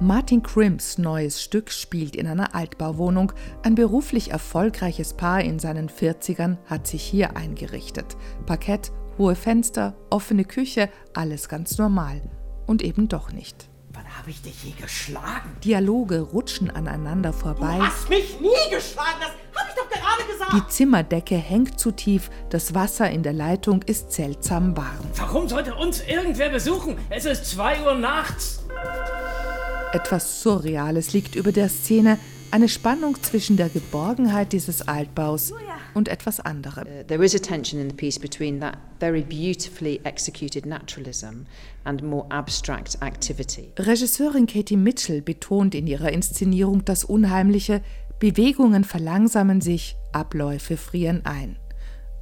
[0.00, 3.32] Martin Crimps neues Stück spielt in einer Altbauwohnung.
[3.62, 8.16] Ein beruflich erfolgreiches Paar in seinen 40ern hat sich hier eingerichtet.
[8.44, 12.20] Parkett, hohe Fenster, offene Küche, alles ganz normal.
[12.66, 13.68] Und eben doch nicht.
[13.92, 15.56] Wann habe ich dich je geschlagen?
[15.62, 17.76] Dialoge rutschen aneinander vorbei.
[17.78, 20.52] Du hast mich nie geschlagen, das habe ich doch gerade gesagt.
[20.54, 25.06] Die Zimmerdecke hängt zu tief, das Wasser in der Leitung ist seltsam warm.
[25.14, 26.98] Warum sollte uns irgendwer besuchen?
[27.10, 28.64] Es ist 2 Uhr nachts.
[29.94, 32.18] Etwas Surreales liegt über der Szene,
[32.50, 35.52] eine Spannung zwischen der Geborgenheit dieses Altbaus
[35.94, 36.84] und etwas anderem.
[36.84, 41.46] Uh, there is a tension in the piece between that very beautifully executed naturalism
[41.84, 43.72] and more abstract activity.
[43.78, 47.80] Regisseurin Katie Mitchell betont in ihrer Inszenierung das Unheimliche,
[48.18, 51.56] Bewegungen verlangsamen sich, Abläufe frieren ein.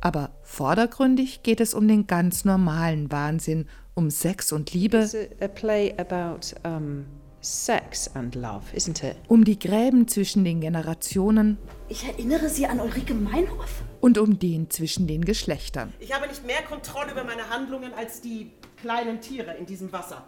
[0.03, 3.65] Aber vordergründig geht es um den ganz normalen Wahnsinn,
[3.95, 4.98] um Sex und Liebe.
[4.98, 7.07] It's a, a play about um,
[7.43, 9.17] sex and love, isn't it?
[9.29, 13.83] um die Gräben zwischen den Generationen Ich erinnere Sie an Ulrike Meinhof.
[14.01, 15.93] und um den zwischen den Geschlechtern.
[16.01, 20.25] Ich habe nicht mehr Kontrolle über meine Handlungen als die kleinen Tiere in diesem Wasser.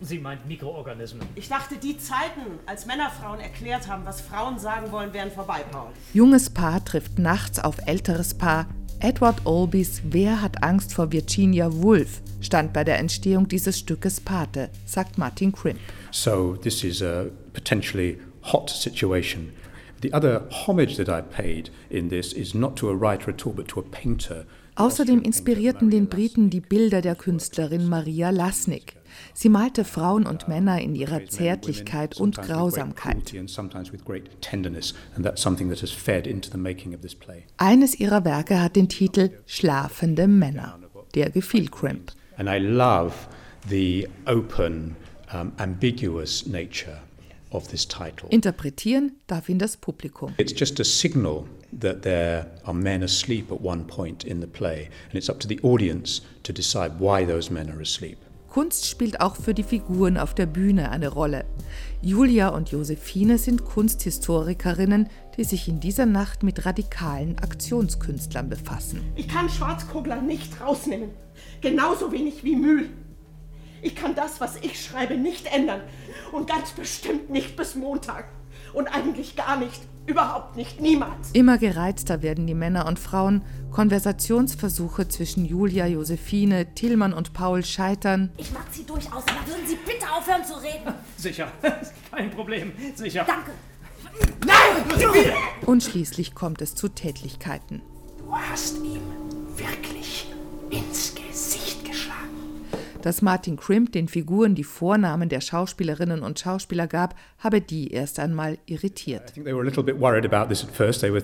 [0.00, 1.24] Sie meint Mikroorganismen.
[1.36, 5.60] Ich dachte, die Zeiten, als Männer Frauen erklärt haben, was Frauen sagen wollen, wären vorbei,
[5.70, 5.90] Paul.
[6.12, 8.66] Junges Paar trifft nachts auf älteres Paar.
[8.98, 14.70] Edward Albys Wer hat Angst vor Virginia Woolf stand bei der Entstehung dieses Stückes Pate,
[14.86, 15.78] sagt Martin Crimp.
[16.12, 19.52] So this is a potentially hot situation.
[20.02, 23.52] The other homage that I paid in this is not to a writer at all,
[23.52, 24.44] but to a painter.
[24.74, 28.96] Außerdem inspirierten den Briten die Bilder der Künstlerin Maria Lasnik.
[29.34, 33.14] Sie malte Frauen und Männer in ihrer Zärtlichkeit und Grausamkeit.
[33.14, 36.94] cruelty And sometimes with great tenderness, and that's something that has fed into the making
[36.94, 37.44] of this play.
[37.58, 40.78] Eines ihrer Werke hat den Titel Schlafende Männer.
[41.14, 42.12] Der gefiel Crimp.
[42.38, 43.12] And I love
[43.68, 44.96] the open,
[45.32, 46.98] um, ambiguous nature
[47.50, 48.28] of this title.
[48.30, 50.34] Interpretieren darf ihn das Publikum.
[50.38, 51.46] It's just a signal
[51.78, 55.48] that there are men asleep at one point in the play, and it's up to
[55.48, 58.18] the audience to decide why those men are asleep.
[58.52, 61.46] Kunst spielt auch für die Figuren auf der Bühne eine Rolle.
[62.02, 69.00] Julia und Josephine sind Kunsthistorikerinnen, die sich in dieser Nacht mit radikalen Aktionskünstlern befassen.
[69.16, 71.12] Ich kann Schwarzkogler nicht rausnehmen.
[71.62, 72.90] Genauso wenig wie Mühl.
[73.82, 75.80] Ich kann das, was ich schreibe, nicht ändern.
[76.30, 78.26] Und ganz bestimmt nicht bis Montag.
[78.72, 79.82] Und eigentlich gar nicht.
[80.06, 80.80] Überhaupt nicht.
[80.80, 81.30] Niemals.
[81.32, 83.42] Immer gereizter werden die Männer und Frauen.
[83.70, 88.30] Konversationsversuche zwischen Julia, Josephine, Tillmann und Paul scheitern.
[88.36, 90.94] Ich mag Sie durchaus, aber würden Sie bitte aufhören zu reden?
[91.16, 91.50] Sicher.
[92.10, 92.72] Kein Problem.
[92.94, 93.24] Sicher.
[93.26, 93.52] Danke.
[95.66, 97.82] Und schließlich kommt es zu Tätlichkeiten.
[98.18, 99.21] Du hast ihm
[103.02, 108.20] Dass Martin Crimp den Figuren die Vornamen der Schauspielerinnen und Schauspieler gab, habe die erst
[108.20, 109.32] einmal irritiert.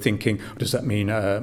[0.00, 0.41] thinking,
[0.83, 1.41] mean uh,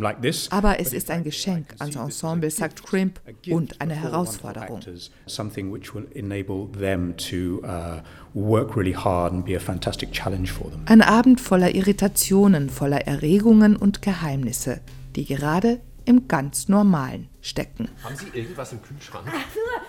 [0.00, 0.16] like?
[0.50, 3.20] Aber es ist ein Geschenk ans Ensemble, sagt Crimp,
[3.50, 4.80] und eine Herausforderung.
[5.26, 8.00] Something which will enable them to uh,
[8.34, 10.82] work really hard and be a fantastic challenge for them.
[10.86, 14.80] Ein Abend voller Irritationen, voller Erregungen und Geheimnisse,
[15.16, 17.88] die gerade im ganz Normalen stecken.
[18.02, 19.26] Haben Sie irgendwas im Kühlschrank?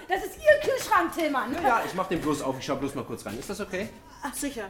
[0.07, 1.53] Das ist Ihr Kühlschrank, Tillmann.
[1.63, 2.57] Ja, ich mach den bloß auf.
[2.59, 3.37] Ich schau bloß mal kurz rein.
[3.39, 3.89] Ist das okay?
[4.21, 4.69] Ach, sicher.